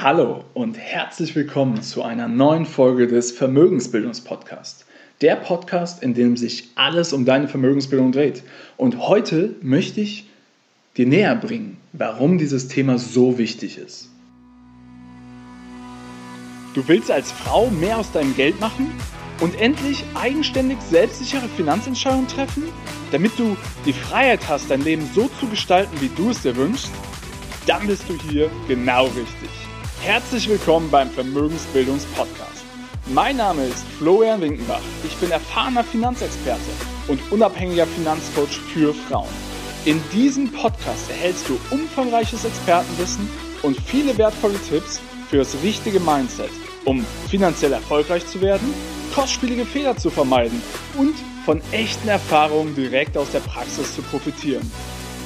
Hallo 0.00 0.44
und 0.54 0.78
herzlich 0.78 1.34
willkommen 1.34 1.82
zu 1.82 2.04
einer 2.04 2.28
neuen 2.28 2.66
Folge 2.66 3.08
des 3.08 3.32
Vermögensbildungspodcasts. 3.32 4.86
Der 5.22 5.34
Podcast, 5.34 6.04
in 6.04 6.14
dem 6.14 6.36
sich 6.36 6.68
alles 6.76 7.12
um 7.12 7.24
deine 7.24 7.48
Vermögensbildung 7.48 8.12
dreht. 8.12 8.44
Und 8.76 9.08
heute 9.08 9.56
möchte 9.60 10.00
ich 10.00 10.30
dir 10.96 11.08
näher 11.08 11.34
bringen, 11.34 11.78
warum 11.94 12.38
dieses 12.38 12.68
Thema 12.68 12.96
so 12.96 13.38
wichtig 13.38 13.76
ist. 13.76 14.08
Du 16.74 16.86
willst 16.86 17.10
als 17.10 17.32
Frau 17.32 17.68
mehr 17.68 17.98
aus 17.98 18.12
deinem 18.12 18.36
Geld 18.36 18.60
machen 18.60 18.92
und 19.40 19.60
endlich 19.60 20.04
eigenständig 20.14 20.78
selbstsichere 20.80 21.48
Finanzentscheidungen 21.56 22.28
treffen, 22.28 22.62
damit 23.10 23.36
du 23.36 23.56
die 23.84 23.92
Freiheit 23.92 24.48
hast, 24.48 24.70
dein 24.70 24.82
Leben 24.82 25.10
so 25.12 25.28
zu 25.40 25.48
gestalten, 25.48 26.00
wie 26.00 26.10
du 26.14 26.30
es 26.30 26.42
dir 26.42 26.54
wünschst? 26.54 26.92
Dann 27.66 27.84
bist 27.88 28.04
du 28.08 28.16
hier 28.30 28.48
genau 28.68 29.06
richtig. 29.06 29.67
Herzlich 30.00 30.48
willkommen 30.48 30.90
beim 30.90 31.10
Vermögensbildungspodcast. 31.10 32.64
Mein 33.06 33.36
Name 33.36 33.64
ist 33.64 33.84
Florian 33.98 34.40
Winkenbach. 34.40 34.80
Ich 35.04 35.14
bin 35.16 35.30
erfahrener 35.30 35.82
Finanzexperte 35.82 36.70
und 37.08 37.20
unabhängiger 37.32 37.86
Finanzcoach 37.86 38.60
für 38.72 38.94
Frauen. 38.94 39.28
In 39.84 40.00
diesem 40.12 40.52
Podcast 40.52 41.10
erhältst 41.10 41.48
du 41.48 41.58
umfangreiches 41.70 42.44
Expertenwissen 42.44 43.28
und 43.62 43.76
viele 43.80 44.16
wertvolle 44.16 44.58
Tipps 44.68 45.00
für 45.28 45.38
das 45.38 45.56
richtige 45.62 46.00
Mindset, 46.00 46.50
um 46.84 47.04
finanziell 47.28 47.72
erfolgreich 47.72 48.26
zu 48.26 48.40
werden, 48.40 48.72
kostspielige 49.14 49.66
Fehler 49.66 49.96
zu 49.96 50.10
vermeiden 50.10 50.62
und 50.96 51.14
von 51.44 51.60
echten 51.72 52.08
Erfahrungen 52.08 52.74
direkt 52.76 53.16
aus 53.16 53.32
der 53.32 53.40
Praxis 53.40 53.94
zu 53.96 54.02
profitieren. 54.02 54.70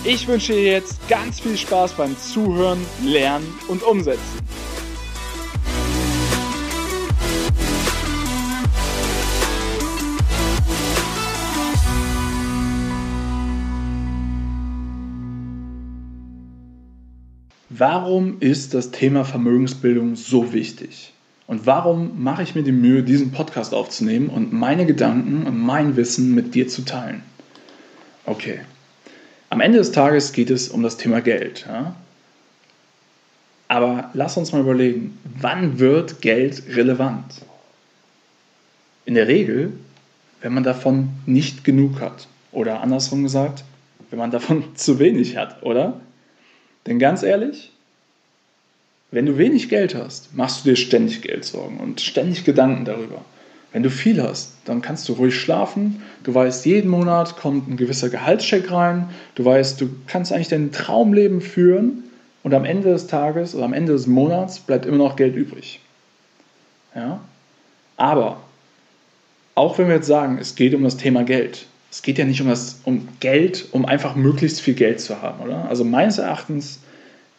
Ich 0.05 0.27
wünsche 0.27 0.52
dir 0.52 0.64
jetzt 0.64 1.06
ganz 1.09 1.39
viel 1.39 1.56
Spaß 1.56 1.92
beim 1.92 2.16
Zuhören, 2.19 2.84
Lernen 3.05 3.47
und 3.69 3.84
Umsetzen. 3.84 4.42
Warum 17.75 18.37
ist 18.41 18.75
das 18.75 18.91
Thema 18.91 19.25
Vermögensbildung 19.25 20.15
so 20.15 20.53
wichtig? 20.53 21.15
Und 21.47 21.65
warum 21.65 22.23
mache 22.23 22.42
ich 22.42 22.55
mir 22.55 22.62
die 22.62 22.70
Mühe, 22.70 23.03
diesen 23.03 23.33
Podcast 23.33 23.73
aufzunehmen 23.73 24.29
und 24.29 24.53
meine 24.53 24.84
Gedanken 24.84 25.47
und 25.47 25.59
mein 25.59 25.97
Wissen 25.97 26.34
mit 26.34 26.55
dir 26.55 26.69
zu 26.69 26.83
teilen? 26.83 27.23
Okay. 28.27 28.61
Am 29.48 29.62
Ende 29.62 29.79
des 29.79 29.91
Tages 29.91 30.34
geht 30.34 30.51
es 30.51 30.69
um 30.69 30.83
das 30.83 30.98
Thema 30.98 31.23
Geld. 31.23 31.64
Ja? 31.67 31.97
Aber 33.69 34.11
lass 34.12 34.36
uns 34.36 34.53
mal 34.53 34.61
überlegen, 34.61 35.19
wann 35.41 35.79
wird 35.79 36.20
Geld 36.20 36.64
relevant? 36.69 37.41
In 39.07 39.14
der 39.14 39.29
Regel, 39.29 39.73
wenn 40.42 40.53
man 40.53 40.62
davon 40.62 41.09
nicht 41.25 41.64
genug 41.64 42.03
hat. 42.03 42.29
Oder 42.51 42.83
andersrum 42.83 43.23
gesagt, 43.23 43.64
wenn 44.11 44.19
man 44.19 44.31
davon 44.31 44.62
zu 44.75 44.98
wenig 44.98 45.39
hat, 45.39 45.62
oder? 45.62 46.03
Denn 46.86 46.98
ganz 46.98 47.22
ehrlich, 47.22 47.70
wenn 49.11 49.27
du 49.27 49.38
wenig 49.38 49.69
Geld 49.69 49.94
hast, 49.94 50.34
machst 50.34 50.64
du 50.64 50.70
dir 50.70 50.77
ständig 50.77 51.22
Geldsorgen 51.22 51.78
und 51.78 52.00
ständig 52.00 52.44
Gedanken 52.44 52.84
darüber. 52.84 53.24
Wenn 53.72 53.83
du 53.83 53.91
viel 53.91 54.22
hast, 54.22 54.52
dann 54.64 54.83
kannst 54.83 55.08
du 55.08 55.14
ruhig 55.14 55.39
schlafen. 55.39 56.02
Du 56.24 56.34
weißt, 56.34 56.66
jeden 56.66 56.91
Monat 56.91 57.36
kommt 57.36 57.69
ein 57.69 57.77
gewisser 57.77 58.11
Gehaltscheck 58.11 58.70
rein. 58.70 59.08
Du 59.34 59.44
weißt, 59.44 59.80
du 59.80 59.89
kannst 60.06 60.33
eigentlich 60.33 60.48
dein 60.48 60.72
Traumleben 60.72 61.41
führen 61.41 62.05
und 62.42 62.55
am 62.55 62.64
Ende 62.64 62.91
des 62.91 63.06
Tages 63.06 63.55
oder 63.55 63.64
am 63.64 63.72
Ende 63.72 63.92
des 63.92 64.06
Monats 64.06 64.58
bleibt 64.58 64.84
immer 64.84 64.98
noch 64.98 65.17
Geld 65.17 65.36
übrig. 65.36 65.80
Ja? 66.94 67.20
Aber 67.96 68.41
auch 69.55 69.78
wenn 69.78 69.89
wir 69.89 69.96
jetzt 69.96 70.06
sagen, 70.06 70.39
es 70.39 70.55
geht 70.55 70.74
um 70.74 70.84
das 70.84 70.96
Thema 70.96 71.22
Geld, 71.24 71.67
es 71.92 72.03
geht 72.03 72.19
ja 72.19 72.25
nicht 72.25 72.41
um, 72.41 72.48
das, 72.48 72.80
um 72.85 73.07
Geld, 73.20 73.69
um 73.70 73.85
einfach 73.85 74.17
möglichst 74.17 74.61
viel 74.61 74.75
Geld 74.75 74.98
zu 74.98 75.23
haben, 75.23 75.45
oder? 75.45 75.69
Also 75.69 75.85
meines 75.85 76.19
Erachtens 76.19 76.80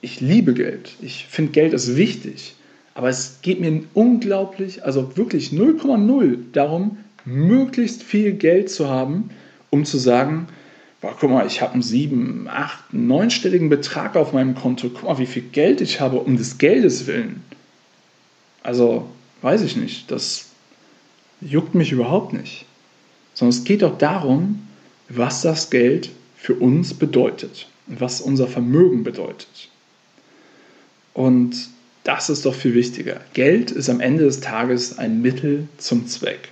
ich 0.03 0.19
liebe 0.19 0.53
Geld. 0.53 0.91
Ich 1.02 1.25
finde, 1.30 1.53
Geld 1.53 1.74
ist 1.74 1.96
wichtig. 1.96 2.56
Aber 2.94 3.09
es 3.09 3.40
geht 3.42 3.62
mir 3.62 3.84
unglaublich, 3.94 4.84
also 4.84 5.18
wirklich 5.18 5.50
0,0 5.50 6.38
darum, 6.52 6.97
möglichst 7.25 8.03
viel 8.03 8.34
Geld 8.34 8.69
zu 8.69 8.90
haben, 8.90 9.30
um 9.69 9.86
zu 9.86 9.97
sagen, 9.97 10.47
boah, 11.02 11.16
guck 11.18 11.31
mal, 11.31 11.47
ich 11.47 11.62
habe 11.62 11.74
einen 11.74 11.81
sieben, 11.81 12.47
acht, 12.50 12.94
neunstelligen 12.94 13.69
Betrag 13.69 14.16
auf 14.16 14.34
meinem 14.34 14.56
Konto. 14.56 14.90
Guck 14.90 15.03
mal, 15.03 15.18
wie 15.18 15.25
viel 15.25 15.42
Geld 15.42 15.81
ich 15.81 16.02
habe, 16.02 16.19
um 16.19 16.38
des 16.38 16.58
Geldes 16.58 17.08
willen. 17.08 17.44
Also, 18.62 19.08
weiß 19.42 19.63
ich 19.63 19.78
nicht. 19.78 20.12
Das 20.12 20.50
juckt 21.42 21.75
mich 21.75 21.92
überhaupt 21.94 22.34
nicht. 22.34 22.66
Sondern 23.33 23.57
es 23.57 23.63
geht 23.63 23.81
doch 23.81 23.97
darum, 23.97 24.67
was 25.09 25.41
das 25.41 25.69
Geld 25.69 26.09
für 26.35 26.55
uns 26.55 26.94
bedeutet. 26.94 27.67
Was 27.88 28.21
unser 28.21 28.47
Vermögen 28.47 29.03
bedeutet. 29.03 29.69
Und 31.13 31.69
das 32.03 32.29
ist 32.29 32.45
doch 32.45 32.55
viel 32.55 32.73
wichtiger. 32.73 33.21
Geld 33.33 33.71
ist 33.71 33.89
am 33.89 33.99
Ende 33.99 34.25
des 34.25 34.39
Tages 34.39 34.97
ein 34.97 35.21
Mittel 35.21 35.67
zum 35.77 36.07
Zweck. 36.07 36.49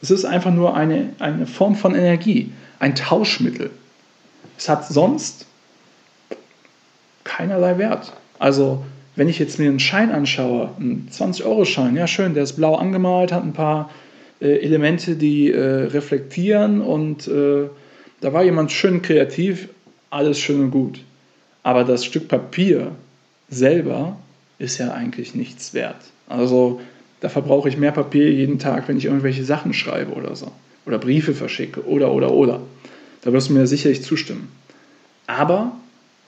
Es 0.00 0.10
ist 0.10 0.24
einfach 0.24 0.52
nur 0.52 0.76
eine, 0.76 1.12
eine 1.18 1.46
Form 1.46 1.74
von 1.74 1.94
Energie, 1.94 2.52
ein 2.78 2.94
Tauschmittel. 2.94 3.70
Es 4.56 4.68
hat 4.68 4.86
sonst 4.88 5.46
keinerlei 7.24 7.78
Wert. 7.78 8.12
Also, 8.38 8.84
wenn 9.16 9.28
ich 9.28 9.38
jetzt 9.38 9.58
mir 9.58 9.68
einen 9.68 9.80
Schein 9.80 10.10
anschaue, 10.10 10.70
einen 10.78 11.08
20-Euro-Schein, 11.12 11.96
ja 11.96 12.06
schön, 12.06 12.34
der 12.34 12.44
ist 12.44 12.54
blau 12.54 12.76
angemalt, 12.76 13.32
hat 13.32 13.42
ein 13.42 13.52
paar 13.52 13.90
Elemente, 14.40 15.16
die 15.16 15.50
äh, 15.50 15.86
reflektieren 15.86 16.80
und 16.80 17.26
äh, 17.28 17.68
da 18.20 18.32
war 18.32 18.44
jemand 18.44 18.72
schön 18.72 19.02
kreativ, 19.02 19.68
alles 20.10 20.38
schön 20.38 20.60
und 20.60 20.70
gut. 20.70 21.00
Aber 21.62 21.84
das 21.84 22.04
Stück 22.04 22.28
Papier, 22.28 22.92
selber 23.48 24.16
ist 24.58 24.78
ja 24.78 24.92
eigentlich 24.92 25.34
nichts 25.34 25.74
wert. 25.74 26.00
Also 26.28 26.80
da 27.20 27.28
verbrauche 27.28 27.68
ich 27.68 27.76
mehr 27.76 27.92
Papier 27.92 28.30
jeden 28.30 28.58
Tag, 28.58 28.88
wenn 28.88 28.98
ich 28.98 29.06
irgendwelche 29.06 29.44
Sachen 29.44 29.74
schreibe 29.74 30.12
oder 30.12 30.36
so. 30.36 30.52
Oder 30.86 30.98
Briefe 30.98 31.34
verschicke 31.34 31.84
oder, 31.86 32.12
oder, 32.12 32.32
oder. 32.32 32.60
Da 33.22 33.32
wirst 33.32 33.48
du 33.48 33.54
mir 33.54 33.66
sicherlich 33.66 34.02
zustimmen. 34.02 34.48
Aber 35.26 35.72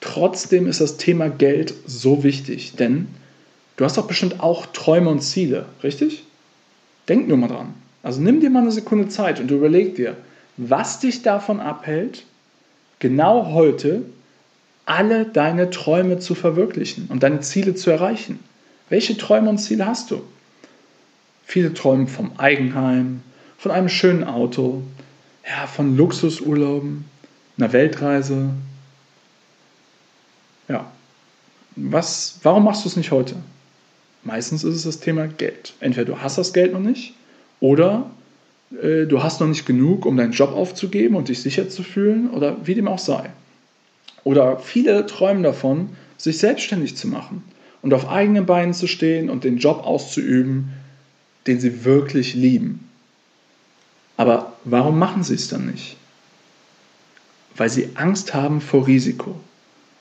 trotzdem 0.01 0.67
ist 0.67 0.81
das 0.81 0.97
Thema 0.97 1.29
Geld 1.29 1.75
so 1.87 2.25
wichtig, 2.25 2.75
denn 2.77 3.09
du 3.77 3.85
hast 3.85 3.97
doch 3.97 4.07
bestimmt 4.07 4.41
auch 4.41 4.67
Träume 4.67 5.11
und 5.11 5.23
Ziele, 5.23 5.67
richtig? 5.83 6.25
Denk 7.09 7.29
nur 7.29 7.37
mal 7.37 7.49
dran. 7.49 7.75
Also 8.03 8.21
nimm 8.21 8.41
dir 8.41 8.51
mal 8.51 8.63
eine 8.63 8.73
Sekunde 8.73 9.09
Zeit 9.09 9.41
und 9.41 9.51
überleg 9.51 9.95
dir, 9.95 10.17
was 10.57 11.01
dich 11.01 11.23
davon 11.23 11.61
abhält, 11.61 12.25
genau 12.99 13.53
heute 13.53 14.03
alle 14.87 15.27
deine 15.27 15.71
Träume 15.71 16.19
zu 16.19 16.35
verwirklichen 16.35 17.07
und 17.09 17.23
deine 17.23 17.41
Ziele 17.41 17.75
zu 17.75 17.91
erreichen. 17.91 18.41
Welche 18.89 19.17
Träume 19.17 19.51
und 19.51 19.59
Ziele 19.59 19.87
hast 19.87 20.11
du? 20.11 20.23
Viele 21.45 21.75
träumen 21.75 22.09
vom 22.09 22.33
Eigenheim, 22.39 23.23
von 23.59 23.71
einem 23.71 23.89
schönen 23.89 24.25
Auto, 24.25 24.83
ja, 25.47 25.67
von 25.67 25.97
Luxusurlauben, 25.97 27.05
einer 27.59 27.73
Weltreise. 27.73 28.51
Ja, 30.69 30.91
was, 31.77 32.41
warum 32.43 32.65
machst 32.65 32.85
du 32.85 32.89
es 32.89 32.97
nicht 32.97 33.11
heute? 33.11 33.37
Meistens 34.23 34.65
ist 34.65 34.75
es 34.75 34.83
das 34.83 35.01
Thema 35.01 35.27
Geld. 35.29 35.75
Entweder 35.81 36.07
du 36.07 36.19
hast 36.21 36.39
das 36.39 36.53
Geld 36.53 36.73
noch 36.73 36.81
nicht 36.81 37.15
oder 37.61 38.11
äh, 38.83 39.07
du 39.07 39.23
hast 39.23 39.41
noch 39.41 39.49
nicht 39.49 39.67
genug, 39.67 40.07
um 40.07 40.17
deinen 40.17 40.33
Job 40.33 40.53
aufzugeben 40.53 41.15
und 41.15 41.29
dich 41.29 41.41
sicher 41.41 41.69
zu 41.69 41.83
fühlen 41.83 42.31
oder 42.31 42.57
wie 42.67 42.75
dem 42.75 42.89
auch 42.89 42.99
sei. 42.99 43.31
Oder 44.25 44.59
viele 44.59 45.07
träumen 45.07 45.43
davon, 45.43 45.91
sich 46.17 46.39
selbstständig 46.39 46.97
zu 46.97 47.09
machen 47.09 47.43
und 47.83 47.95
auf 47.95 48.09
eigenen 48.09 48.47
Beinen 48.47 48.75
zu 48.75 48.87
stehen 48.87 49.31
und 49.31 49.45
den 49.45 49.59
Job 49.59 49.85
auszuüben, 49.85 50.71
den 51.47 51.61
sie 51.61 51.85
wirklich 51.85 52.35
lieben. 52.35 52.89
Aber 54.17 54.53
warum 54.65 54.99
machen 54.99 55.23
sie 55.23 55.35
es 55.35 55.49
dann 55.49 55.67
nicht? 55.67 55.97
Weil 57.57 57.71
sie 57.71 57.91
Angst 57.95 58.35
haben 58.35 58.61
vor 58.61 58.87
Risiko. 58.87 59.35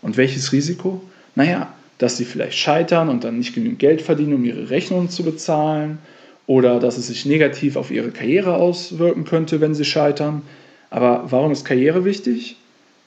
Und 0.02 0.18
welches 0.18 0.52
Risiko? 0.52 1.02
Naja, 1.36 1.74
dass 1.98 2.18
sie 2.18 2.26
vielleicht 2.26 2.58
scheitern 2.58 3.10
und 3.10 3.24
dann 3.24 3.38
nicht 3.38 3.54
genügend 3.54 3.80
Geld 3.80 4.02
verdienen, 4.02 4.34
um 4.34 4.44
ihre 4.44 4.70
Rechnungen 4.70 5.10
zu 5.10 5.24
bezahlen. 5.24 6.00
Oder 6.50 6.80
dass 6.80 6.98
es 6.98 7.06
sich 7.06 7.28
negativ 7.28 7.76
auf 7.76 7.92
ihre 7.92 8.10
Karriere 8.10 8.56
auswirken 8.56 9.24
könnte, 9.24 9.62
wenn 9.62 9.76
sie 9.76 9.86
scheitern. 9.86 10.42
Aber 10.90 11.26
warum 11.30 11.52
ist 11.52 11.64
Karriere 11.64 12.06
wichtig? 12.06 12.56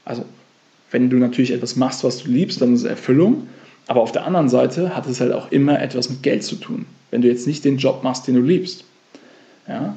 Also 0.04 0.24
wenn 0.92 1.10
du 1.10 1.16
natürlich 1.16 1.50
etwas 1.50 1.74
machst, 1.74 2.04
was 2.04 2.22
du 2.22 2.30
liebst, 2.30 2.62
dann 2.62 2.72
ist 2.72 2.82
es 2.82 2.86
Erfüllung. 2.86 3.48
Aber 3.88 4.00
auf 4.00 4.12
der 4.12 4.26
anderen 4.26 4.48
Seite 4.48 4.94
hat 4.94 5.08
es 5.08 5.20
halt 5.20 5.32
auch 5.32 5.50
immer 5.50 5.82
etwas 5.82 6.08
mit 6.08 6.22
Geld 6.22 6.44
zu 6.44 6.54
tun, 6.54 6.86
wenn 7.10 7.20
du 7.20 7.26
jetzt 7.26 7.48
nicht 7.48 7.64
den 7.64 7.78
Job 7.78 8.04
machst, 8.04 8.28
den 8.28 8.36
du 8.36 8.42
liebst. 8.42 8.84
Ja? 9.66 9.96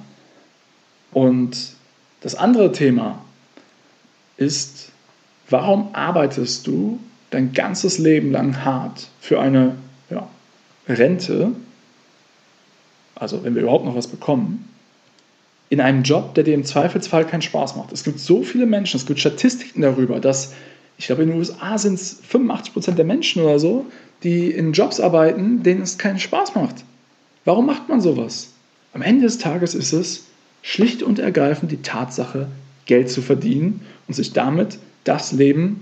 Und 1.12 1.76
das 2.22 2.34
andere 2.34 2.72
Thema 2.72 3.24
ist, 4.38 4.92
warum 5.52 5.90
arbeitest 5.94 6.66
du 6.66 7.00
dein 7.30 7.54
ganzes 7.54 8.00
Leben 8.00 8.32
lang 8.32 8.66
hart 8.66 9.08
für 9.20 9.40
eine 9.40 9.76
ja, 10.10 10.28
Rente, 10.90 11.52
also 13.16 13.44
wenn 13.44 13.56
wir 13.56 13.64
überhaupt 13.64 13.86
noch 13.86 13.96
was 13.96 14.08
bekommen, 14.08 14.70
in 15.70 15.82
einem 15.82 16.04
Job, 16.04 16.36
der 16.36 16.44
dir 16.44 16.54
im 16.54 16.64
Zweifelsfall 16.64 17.26
keinen 17.26 17.42
Spaß 17.42 17.76
macht. 17.76 17.92
Es 17.92 18.04
gibt 18.04 18.20
so 18.20 18.44
viele 18.44 18.66
Menschen, 18.66 18.98
es 18.98 19.06
gibt 19.06 19.20
Statistiken 19.20 19.82
darüber, 19.82 20.20
dass, 20.20 20.54
ich 20.98 21.08
glaube, 21.08 21.24
in 21.24 21.30
den 21.30 21.40
USA 21.40 21.78
sind 21.78 21.96
es 21.96 22.22
85% 22.32 22.92
der 22.92 23.06
Menschen 23.06 23.42
oder 23.42 23.58
so, 23.58 23.86
die 24.24 24.52
in 24.52 24.74
Jobs 24.74 25.00
arbeiten, 25.00 25.64
denen 25.64 25.82
es 25.82 25.98
keinen 25.98 26.20
Spaß 26.20 26.56
macht. 26.56 26.84
Warum 27.46 27.66
macht 27.66 27.90
man 27.90 28.00
sowas? 28.00 28.52
Am 28.94 29.02
Ende 29.02 29.24
des 29.26 29.38
Tages 29.38 29.76
ist 29.76 29.94
es 29.94 30.26
schlicht 30.62 31.04
und 31.04 31.20
ergreifend 31.20 31.72
die 31.72 31.82
Tatsache, 31.82 32.48
Geld 32.86 33.10
zu 33.10 33.22
verdienen 33.22 33.82
und 34.08 34.14
sich 34.14 34.34
damit 34.34 34.78
das 35.04 35.32
Leben 35.32 35.82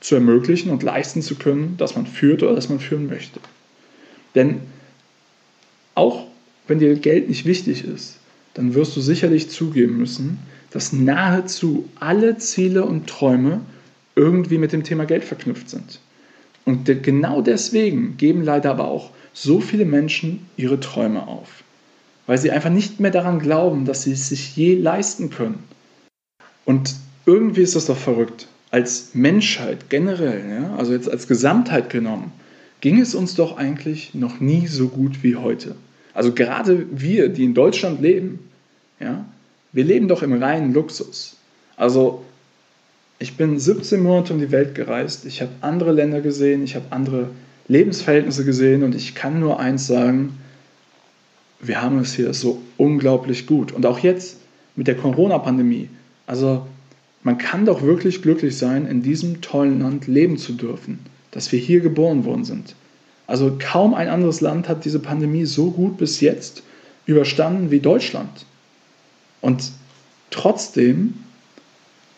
zu 0.00 0.14
ermöglichen 0.14 0.70
und 0.70 0.82
leisten 0.82 1.22
zu 1.22 1.34
können, 1.34 1.74
das 1.78 1.96
man 1.96 2.06
führt 2.06 2.42
oder 2.42 2.54
das 2.54 2.68
man 2.68 2.80
führen 2.80 3.06
möchte. 3.06 3.40
Denn 4.34 4.60
auch 5.94 6.26
wenn 6.70 6.78
dir 6.78 6.94
Geld 6.94 7.28
nicht 7.28 7.46
wichtig 7.46 7.84
ist, 7.84 8.18
dann 8.54 8.74
wirst 8.74 8.96
du 8.96 9.00
sicherlich 9.00 9.50
zugeben 9.50 9.98
müssen, 9.98 10.38
dass 10.70 10.92
nahezu 10.92 11.88
alle 11.96 12.38
Ziele 12.38 12.84
und 12.84 13.08
Träume 13.08 13.60
irgendwie 14.14 14.56
mit 14.56 14.72
dem 14.72 14.84
Thema 14.84 15.04
Geld 15.04 15.24
verknüpft 15.24 15.68
sind. 15.68 15.98
Und 16.64 16.84
genau 17.02 17.42
deswegen 17.42 18.16
geben 18.16 18.44
leider 18.44 18.70
aber 18.70 18.86
auch 18.86 19.10
so 19.32 19.60
viele 19.60 19.84
Menschen 19.84 20.46
ihre 20.56 20.78
Träume 20.78 21.26
auf, 21.26 21.64
weil 22.28 22.38
sie 22.38 22.52
einfach 22.52 22.70
nicht 22.70 23.00
mehr 23.00 23.10
daran 23.10 23.40
glauben, 23.40 23.84
dass 23.84 24.04
sie 24.04 24.12
es 24.12 24.28
sich 24.28 24.56
je 24.56 24.76
leisten 24.76 25.30
können. 25.30 25.64
Und 26.64 26.94
irgendwie 27.26 27.62
ist 27.62 27.74
das 27.74 27.86
doch 27.86 27.98
verrückt. 27.98 28.46
Als 28.70 29.10
Menschheit 29.14 29.90
generell, 29.90 30.44
ja, 30.48 30.76
also 30.76 30.92
jetzt 30.92 31.10
als 31.10 31.26
Gesamtheit 31.26 31.90
genommen, 31.90 32.30
ging 32.80 33.00
es 33.00 33.16
uns 33.16 33.34
doch 33.34 33.56
eigentlich 33.56 34.14
noch 34.14 34.38
nie 34.38 34.68
so 34.68 34.86
gut 34.86 35.24
wie 35.24 35.34
heute. 35.34 35.74
Also 36.14 36.32
gerade 36.32 36.86
wir, 36.90 37.28
die 37.28 37.44
in 37.44 37.54
Deutschland 37.54 38.00
leben, 38.00 38.38
ja, 38.98 39.24
wir 39.72 39.84
leben 39.84 40.08
doch 40.08 40.22
im 40.22 40.32
reinen 40.32 40.72
Luxus. 40.74 41.36
Also 41.76 42.24
ich 43.18 43.36
bin 43.36 43.58
17 43.58 44.02
Monate 44.02 44.32
um 44.32 44.40
die 44.40 44.50
Welt 44.50 44.74
gereist, 44.74 45.26
ich 45.26 45.40
habe 45.40 45.52
andere 45.60 45.92
Länder 45.92 46.20
gesehen, 46.20 46.64
ich 46.64 46.74
habe 46.74 46.86
andere 46.90 47.28
Lebensverhältnisse 47.68 48.44
gesehen 48.44 48.82
und 48.82 48.94
ich 48.94 49.14
kann 49.14 49.40
nur 49.40 49.60
eins 49.60 49.86
sagen, 49.86 50.38
wir 51.60 51.82
haben 51.82 51.98
es 51.98 52.14
hier 52.14 52.32
so 52.34 52.60
unglaublich 52.76 53.46
gut. 53.46 53.72
Und 53.72 53.86
auch 53.86 53.98
jetzt 53.98 54.38
mit 54.76 54.86
der 54.86 54.96
Corona-Pandemie. 54.96 55.88
Also 56.26 56.66
man 57.22 57.38
kann 57.38 57.66
doch 57.66 57.82
wirklich 57.82 58.22
glücklich 58.22 58.56
sein, 58.56 58.86
in 58.86 59.02
diesem 59.02 59.42
tollen 59.42 59.80
Land 59.80 60.06
leben 60.06 60.38
zu 60.38 60.54
dürfen, 60.54 61.00
dass 61.30 61.52
wir 61.52 61.58
hier 61.58 61.80
geboren 61.80 62.24
worden 62.24 62.44
sind. 62.44 62.74
Also 63.30 63.56
kaum 63.60 63.94
ein 63.94 64.08
anderes 64.08 64.40
Land 64.40 64.68
hat 64.68 64.84
diese 64.84 64.98
Pandemie 64.98 65.44
so 65.44 65.70
gut 65.70 65.98
bis 65.98 66.20
jetzt 66.20 66.64
überstanden 67.06 67.70
wie 67.70 67.78
Deutschland. 67.78 68.44
Und 69.40 69.70
trotzdem 70.30 71.14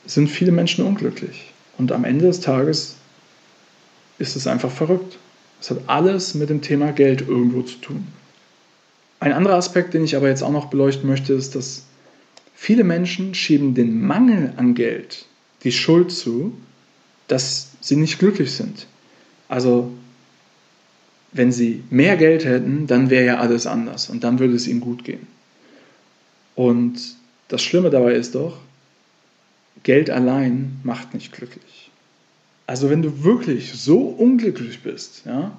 sind 0.06 0.28
viele 0.28 0.52
Menschen 0.52 0.86
unglücklich. 0.86 1.52
Und 1.76 1.92
am 1.92 2.04
Ende 2.04 2.24
des 2.24 2.40
Tages 2.40 2.96
ist 4.18 4.36
es 4.36 4.46
einfach 4.46 4.70
verrückt. 4.70 5.18
Es 5.60 5.70
hat 5.70 5.80
alles 5.86 6.32
mit 6.32 6.48
dem 6.48 6.62
Thema 6.62 6.92
Geld 6.92 7.20
irgendwo 7.20 7.60
zu 7.60 7.76
tun. 7.76 8.06
Ein 9.20 9.34
anderer 9.34 9.56
Aspekt, 9.56 9.92
den 9.92 10.04
ich 10.04 10.16
aber 10.16 10.28
jetzt 10.28 10.42
auch 10.42 10.50
noch 10.50 10.70
beleuchten 10.70 11.10
möchte, 11.10 11.34
ist, 11.34 11.54
dass 11.54 11.84
viele 12.54 12.84
Menschen 12.84 13.34
schieben 13.34 13.74
den 13.74 14.00
Mangel 14.00 14.54
an 14.56 14.74
Geld 14.74 15.26
die 15.62 15.72
Schuld 15.72 16.10
zu, 16.10 16.54
dass 17.28 17.72
sie 17.82 17.96
nicht 17.96 18.18
glücklich 18.18 18.52
sind. 18.52 18.86
Also 19.50 19.92
wenn 21.32 21.52
sie 21.52 21.82
mehr 21.90 22.16
Geld 22.16 22.44
hätten, 22.44 22.86
dann 22.86 23.10
wäre 23.10 23.24
ja 23.24 23.38
alles 23.38 23.66
anders 23.66 24.10
und 24.10 24.22
dann 24.24 24.38
würde 24.38 24.54
es 24.54 24.66
ihnen 24.66 24.80
gut 24.80 25.04
gehen. 25.04 25.26
Und 26.54 27.16
das 27.48 27.62
Schlimme 27.62 27.90
dabei 27.90 28.14
ist 28.14 28.34
doch, 28.34 28.58
Geld 29.82 30.10
allein 30.10 30.78
macht 30.84 31.14
nicht 31.14 31.32
glücklich. 31.32 31.90
Also 32.66 32.90
wenn 32.90 33.02
du 33.02 33.24
wirklich 33.24 33.72
so 33.72 34.00
unglücklich 34.00 34.82
bist 34.82 35.22
ja, 35.26 35.56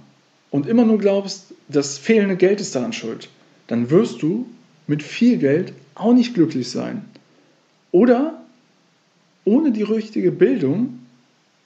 und 0.51 0.67
immer 0.67 0.85
nur 0.85 0.99
glaubst, 0.99 1.53
das 1.67 1.97
fehlende 1.97 2.37
Geld 2.37 2.61
ist 2.61 2.75
daran 2.75 2.93
schuld, 2.93 3.29
dann 3.67 3.89
wirst 3.89 4.21
du 4.21 4.47
mit 4.87 5.03
viel 5.03 5.37
Geld 5.37 5.73
auch 5.95 6.13
nicht 6.13 6.33
glücklich 6.33 6.69
sein. 6.69 7.03
Oder 7.91 8.41
ohne 9.45 9.71
die 9.71 9.83
richtige 9.83 10.31
Bildung, 10.31 10.99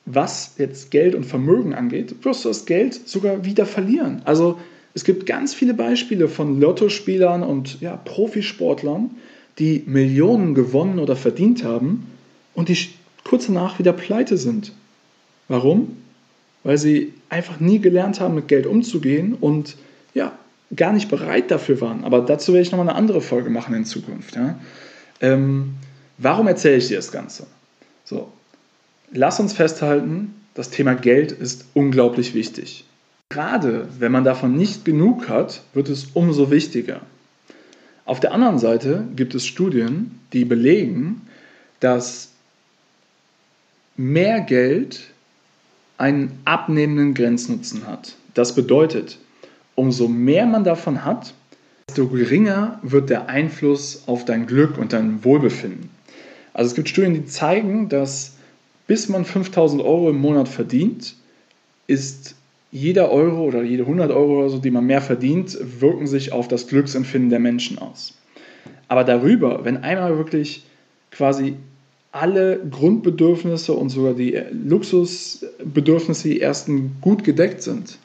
was 0.10 0.56
jetzt 0.58 0.90
Geld 0.90 1.16
und 1.16 1.26
Vermögen 1.26 1.74
angeht, 1.74 2.16
wirst 2.24 2.46
du 2.46 2.50
das 2.50 2.66
Geld 2.66 3.08
sogar 3.08 3.44
wieder 3.44 3.66
verlieren. 3.66 4.22
Also 4.24 4.58
es 4.94 5.04
gibt 5.04 5.26
ganz 5.26 5.54
viele 5.54 5.74
Beispiele 5.74 6.30
von 6.30 6.60
Lottospielern 6.62 7.44
und 7.44 7.82
ja, 7.82 7.98
Profisportlern, 7.98 9.12
die 9.60 9.84
Millionen 9.86 10.56
gewonnen 10.56 11.00
oder 11.00 11.16
verdient 11.16 11.64
haben 11.64 12.08
und 12.54 12.70
die 12.70 12.78
kurz 13.26 13.48
danach 13.48 13.80
wieder 13.80 13.92
pleite 13.92 14.38
sind. 14.38 14.72
Warum? 15.50 15.98
Weil 16.64 16.78
sie 16.78 17.14
einfach 17.30 17.60
nie 17.60 17.80
gelernt 17.80 18.22
haben, 18.22 18.36
mit 18.36 18.48
Geld 18.48 18.66
umzugehen 18.66 19.36
und 19.40 19.76
ja, 20.14 20.38
gar 20.74 20.94
nicht 20.94 21.10
bereit 21.10 21.52
dafür 21.52 21.82
waren. 21.82 22.06
Aber 22.06 22.22
dazu 22.22 22.54
werde 22.54 22.62
ich 22.62 22.72
nochmal 22.72 22.88
eine 22.88 22.98
andere 22.98 23.20
Folge 23.20 23.50
machen 23.50 23.76
in 23.76 23.84
Zukunft. 23.84 24.36
Ja? 24.36 24.58
Ähm, 25.20 25.76
warum 26.18 26.48
erzähle 26.48 26.78
ich 26.78 26.88
dir 26.88 26.98
das 26.98 27.12
Ganze? 27.12 27.46
So, 28.06 28.32
lass 29.12 29.40
uns 29.40 29.54
festhalten, 29.54 30.34
das 30.54 30.70
Thema 30.70 30.96
Geld 30.96 31.32
ist 31.32 31.66
unglaublich 31.74 32.34
wichtig. 32.34 32.86
Gerade 33.30 33.88
wenn 34.00 34.12
man 34.12 34.24
davon 34.24 34.56
nicht 34.56 34.86
genug 34.86 35.30
hat, 35.30 35.62
wird 35.74 35.90
es 35.90 36.06
umso 36.14 36.50
wichtiger. 36.50 37.02
Auf 38.06 38.20
der 38.20 38.34
anderen 38.34 38.58
Seite 38.58 39.06
gibt 39.16 39.36
es 39.36 39.46
Studien, 39.46 40.20
die 40.32 40.46
belegen, 40.46 41.22
dass 41.80 42.32
mehr 43.98 44.40
Geld 44.40 45.12
einen 45.98 46.40
abnehmenden 46.46 47.14
Grenznutzen 47.14 47.86
hat. 47.86 48.16
Das 48.34 48.56
bedeutet, 48.56 49.18
umso 49.76 50.08
mehr 50.08 50.46
man 50.46 50.64
davon 50.64 51.04
hat, 51.04 51.34
desto 51.88 52.08
geringer 52.08 52.80
wird 52.84 53.10
der 53.10 53.28
Einfluss 53.28 54.04
auf 54.08 54.24
dein 54.26 54.48
Glück 54.48 54.78
und 54.78 54.94
dein 54.94 55.24
Wohlbefinden. 55.24 55.90
Also 56.54 56.70
es 56.70 56.76
gibt 56.76 56.90
Studien, 56.90 57.14
die 57.14 57.26
zeigen, 57.26 57.90
dass 57.90 58.37
bis 58.88 59.10
man 59.10 59.26
5000 59.26 59.82
Euro 59.82 60.10
im 60.10 60.18
Monat 60.18 60.48
verdient, 60.48 61.16
ist 61.86 62.36
jeder 62.72 63.12
Euro 63.12 63.44
oder 63.44 63.64
jede 63.64 63.84
100 63.84 64.12
Euro 64.12 64.40
oder 64.40 64.50
so, 64.50 64.58
die 64.58 64.72
man 64.72 64.86
mehr 64.86 65.02
verdient, 65.02 65.58
wirken 65.80 66.08
sich 66.08 66.32
auf 66.32 66.48
das 66.48 66.68
Glücksempfinden 66.68 67.30
der 67.30 67.40
Menschen 67.40 67.78
aus. 67.78 68.18
Aber 68.88 69.04
darüber, 69.04 69.64
wenn 69.64 69.78
einmal 69.78 70.18
wirklich 70.18 70.64
quasi 71.12 71.56
alle 72.12 72.60
Grundbedürfnisse 72.70 73.74
und 73.74 73.90
sogar 73.90 74.14
die 74.14 74.42
Luxusbedürfnisse, 74.52 76.30
die 76.30 76.42
ersten 76.42 76.96
gut 77.02 77.24
gedeckt 77.24 77.62
sind, 77.62 78.00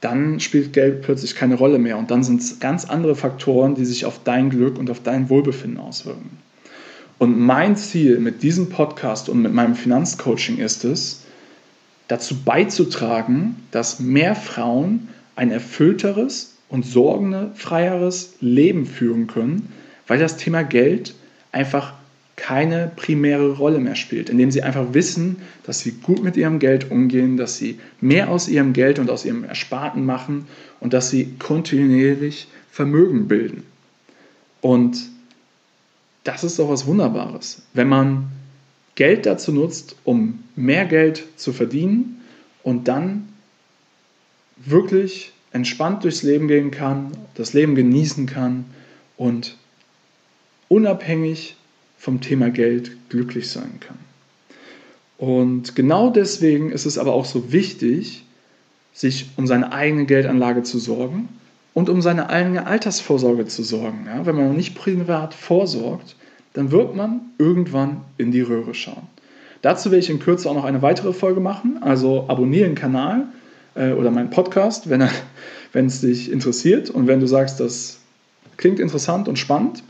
dann 0.00 0.40
spielt 0.40 0.72
Geld 0.72 1.02
plötzlich 1.02 1.34
keine 1.34 1.56
Rolle 1.56 1.78
mehr. 1.78 1.98
Und 1.98 2.10
dann 2.10 2.22
sind 2.22 2.40
es 2.40 2.60
ganz 2.60 2.84
andere 2.84 3.14
Faktoren, 3.14 3.74
die 3.74 3.84
sich 3.84 4.04
auf 4.06 4.20
dein 4.24 4.50
Glück 4.50 4.78
und 4.78 4.90
auf 4.90 5.02
dein 5.02 5.28
Wohlbefinden 5.28 5.78
auswirken. 5.78 6.38
Und 7.20 7.38
mein 7.38 7.76
Ziel 7.76 8.18
mit 8.18 8.42
diesem 8.42 8.70
Podcast 8.70 9.28
und 9.28 9.42
mit 9.42 9.52
meinem 9.52 9.74
Finanzcoaching 9.74 10.56
ist 10.56 10.86
es, 10.86 11.20
dazu 12.08 12.34
beizutragen, 12.34 13.56
dass 13.72 14.00
mehr 14.00 14.34
Frauen 14.34 15.10
ein 15.36 15.50
erfüllteres 15.50 16.54
und 16.70 16.86
sorgenfreieres 16.86 18.36
Leben 18.40 18.86
führen 18.86 19.26
können, 19.26 19.70
weil 20.06 20.18
das 20.18 20.38
Thema 20.38 20.62
Geld 20.62 21.14
einfach 21.52 21.92
keine 22.36 22.90
primäre 22.96 23.54
Rolle 23.54 23.80
mehr 23.80 23.96
spielt, 23.96 24.30
indem 24.30 24.50
sie 24.50 24.62
einfach 24.62 24.94
wissen, 24.94 25.42
dass 25.64 25.80
sie 25.80 25.92
gut 25.92 26.24
mit 26.24 26.38
ihrem 26.38 26.58
Geld 26.58 26.90
umgehen, 26.90 27.36
dass 27.36 27.58
sie 27.58 27.78
mehr 28.00 28.30
aus 28.30 28.48
ihrem 28.48 28.72
Geld 28.72 28.98
und 28.98 29.10
aus 29.10 29.26
ihrem 29.26 29.44
Ersparten 29.44 30.06
machen 30.06 30.46
und 30.80 30.94
dass 30.94 31.10
sie 31.10 31.34
kontinuierlich 31.38 32.48
Vermögen 32.70 33.28
bilden. 33.28 33.64
Und 34.62 35.10
das 36.24 36.44
ist 36.44 36.58
doch 36.58 36.68
was 36.68 36.86
Wunderbares, 36.86 37.62
wenn 37.72 37.88
man 37.88 38.30
Geld 38.94 39.26
dazu 39.26 39.52
nutzt, 39.52 39.96
um 40.04 40.44
mehr 40.56 40.84
Geld 40.84 41.24
zu 41.36 41.52
verdienen 41.52 42.20
und 42.62 42.88
dann 42.88 43.28
wirklich 44.56 45.32
entspannt 45.52 46.04
durchs 46.04 46.22
Leben 46.22 46.48
gehen 46.48 46.70
kann, 46.70 47.12
das 47.34 47.54
Leben 47.54 47.74
genießen 47.74 48.26
kann 48.26 48.66
und 49.16 49.56
unabhängig 50.68 51.56
vom 51.96 52.20
Thema 52.20 52.50
Geld 52.50 52.92
glücklich 53.08 53.50
sein 53.50 53.80
kann. 53.80 53.98
Und 55.18 55.74
genau 55.74 56.10
deswegen 56.10 56.70
ist 56.70 56.86
es 56.86 56.98
aber 56.98 57.12
auch 57.12 57.26
so 57.26 57.52
wichtig, 57.52 58.24
sich 58.92 59.30
um 59.36 59.46
seine 59.46 59.72
eigene 59.72 60.06
Geldanlage 60.06 60.62
zu 60.62 60.78
sorgen 60.78 61.28
und 61.74 61.88
um 61.88 62.02
seine 62.02 62.30
eigene 62.30 62.66
Altersvorsorge 62.66 63.46
zu 63.46 63.62
sorgen. 63.62 64.06
Ja, 64.06 64.26
wenn 64.26 64.36
man 64.36 64.56
nicht 64.56 64.74
privat 64.74 65.34
vorsorgt, 65.34 66.16
dann 66.52 66.70
wird 66.70 66.96
man 66.96 67.20
irgendwann 67.38 68.02
in 68.18 68.32
die 68.32 68.40
Röhre 68.40 68.74
schauen. 68.74 69.06
Dazu 69.62 69.90
werde 69.90 70.02
ich 70.02 70.10
in 70.10 70.20
Kürze 70.20 70.48
auch 70.48 70.54
noch 70.54 70.64
eine 70.64 70.82
weitere 70.82 71.12
Folge 71.12 71.40
machen, 71.40 71.78
also 71.82 72.24
abonniere 72.28 72.66
den 72.66 72.74
Kanal 72.74 73.28
äh, 73.74 73.92
oder 73.92 74.10
meinen 74.10 74.30
Podcast, 74.30 74.88
wenn 74.88 75.06
wenn 75.72 75.86
es 75.86 76.00
dich 76.00 76.32
interessiert 76.32 76.90
und 76.90 77.06
wenn 77.06 77.20
du 77.20 77.26
sagst, 77.26 77.60
das 77.60 78.00
klingt 78.56 78.80
interessant 78.80 79.28
und 79.28 79.38
spannend. 79.38 79.84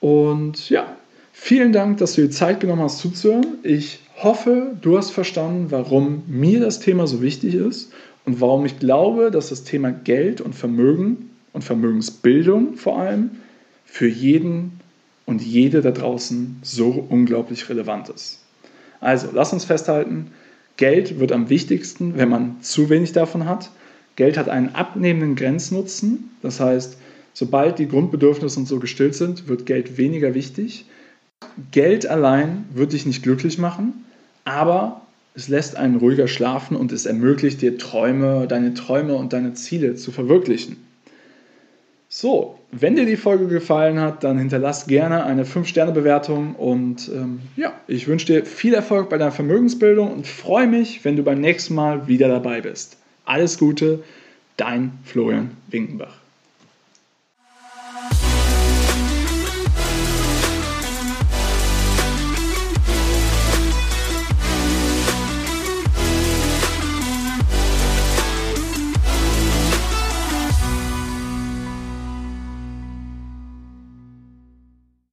Und 0.00 0.68
ja, 0.70 0.96
vielen 1.32 1.72
Dank, 1.72 1.98
dass 1.98 2.14
du 2.14 2.22
dir 2.22 2.30
Zeit 2.30 2.58
genommen 2.60 2.82
hast 2.82 2.98
zuzuhören. 2.98 3.58
Ich 3.62 4.00
hoffe, 4.16 4.72
du 4.80 4.98
hast 4.98 5.12
verstanden, 5.12 5.66
warum 5.70 6.24
mir 6.26 6.60
das 6.60 6.80
Thema 6.80 7.06
so 7.06 7.22
wichtig 7.22 7.54
ist 7.54 7.92
und 8.24 8.40
warum 8.40 8.64
ich 8.64 8.78
glaube, 8.78 9.30
dass 9.30 9.50
das 9.50 9.64
Thema 9.64 9.90
Geld 9.90 10.40
und 10.40 10.54
Vermögen 10.54 11.30
und 11.52 11.62
Vermögensbildung 11.62 12.76
vor 12.76 12.98
allem 12.98 13.30
für 13.84 14.08
jeden 14.08 14.80
und 15.26 15.42
jede 15.42 15.82
da 15.82 15.90
draußen 15.90 16.58
so 16.62 17.06
unglaublich 17.08 17.68
relevant 17.68 18.08
ist. 18.08 18.40
Also, 19.00 19.28
lass 19.32 19.52
uns 19.52 19.64
festhalten, 19.64 20.30
Geld 20.76 21.20
wird 21.20 21.32
am 21.32 21.50
wichtigsten, 21.50 22.16
wenn 22.16 22.28
man 22.28 22.56
zu 22.62 22.90
wenig 22.90 23.12
davon 23.12 23.44
hat. 23.44 23.70
Geld 24.16 24.36
hat 24.36 24.48
einen 24.48 24.74
abnehmenden 24.74 25.36
Grenznutzen. 25.36 26.30
Das 26.42 26.60
heißt, 26.60 26.98
sobald 27.32 27.78
die 27.78 27.88
Grundbedürfnisse 27.88 28.58
und 28.58 28.66
so 28.66 28.80
gestillt 28.80 29.14
sind, 29.14 29.48
wird 29.48 29.66
Geld 29.66 29.98
weniger 29.98 30.34
wichtig. 30.34 30.86
Geld 31.70 32.06
allein 32.06 32.64
wird 32.72 32.92
dich 32.92 33.06
nicht 33.06 33.22
glücklich 33.22 33.58
machen, 33.58 34.04
aber 34.44 35.02
es 35.34 35.48
lässt 35.48 35.76
einen 35.76 35.96
ruhiger 35.96 36.28
schlafen 36.28 36.76
und 36.76 36.92
es 36.92 37.06
ermöglicht 37.06 37.60
dir 37.60 37.76
Träume, 37.76 38.46
deine 38.46 38.74
Träume 38.74 39.14
und 39.14 39.32
deine 39.32 39.54
Ziele 39.54 39.96
zu 39.96 40.12
verwirklichen. 40.12 40.76
So, 42.08 42.60
wenn 42.70 42.94
dir 42.94 43.06
die 43.06 43.16
Folge 43.16 43.48
gefallen 43.48 43.98
hat, 43.98 44.22
dann 44.22 44.38
hinterlass 44.38 44.86
gerne 44.86 45.24
eine 45.24 45.44
5-Sterne-Bewertung 45.44 46.54
und 46.54 47.10
ähm, 47.12 47.40
ja, 47.56 47.72
ich 47.88 48.06
wünsche 48.06 48.26
dir 48.26 48.46
viel 48.46 48.72
Erfolg 48.72 49.10
bei 49.10 49.18
deiner 49.18 49.32
Vermögensbildung 49.32 50.12
und 50.12 50.28
freue 50.28 50.68
mich, 50.68 51.04
wenn 51.04 51.16
du 51.16 51.24
beim 51.24 51.40
nächsten 51.40 51.74
Mal 51.74 52.06
wieder 52.06 52.28
dabei 52.28 52.60
bist. 52.60 52.98
Alles 53.24 53.58
Gute, 53.58 54.04
dein 54.56 54.92
Florian 55.02 55.50
Winkenbach. 55.68 56.23